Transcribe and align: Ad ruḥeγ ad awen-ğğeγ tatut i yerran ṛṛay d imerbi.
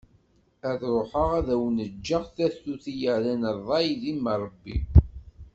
Ad 0.69 0.81
ruḥeγ 0.95 1.31
ad 1.39 1.47
awen-ğğeγ 1.53 2.25
tatut 2.35 2.83
i 2.91 2.93
yerran 3.01 3.43
ṛṛay 3.57 3.87
d 4.01 4.03
imerbi. 4.11 4.75